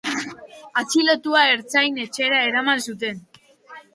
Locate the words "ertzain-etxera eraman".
1.57-2.81